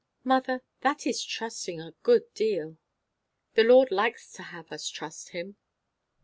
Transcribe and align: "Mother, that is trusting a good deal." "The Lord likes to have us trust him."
"Mother, 0.23 0.63
that 0.81 1.05
is 1.05 1.23
trusting 1.23 1.79
a 1.79 1.93
good 2.01 2.33
deal." 2.33 2.77
"The 3.53 3.63
Lord 3.63 3.91
likes 3.91 4.31
to 4.33 4.41
have 4.41 4.71
us 4.71 4.89
trust 4.89 5.29
him." 5.29 5.57